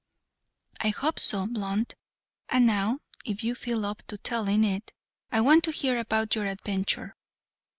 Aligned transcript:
"I 0.79 0.89
hope 0.89 1.19
so, 1.19 1.45
Blunt. 1.45 1.93
And 2.49 2.65
now, 2.65 3.01
if 3.23 3.43
you 3.43 3.53
feel 3.53 3.85
up 3.85 4.01
to 4.07 4.17
telling 4.17 4.63
it, 4.63 4.93
I 5.31 5.41
want 5.41 5.63
to 5.65 5.71
hear 5.71 5.99
about 5.99 6.33
your 6.33 6.47
adventure. 6.47 7.15